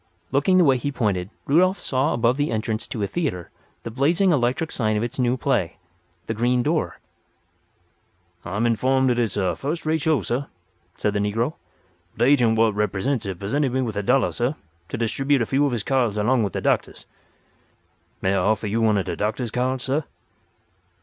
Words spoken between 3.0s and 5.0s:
a theatre the blazing electric sign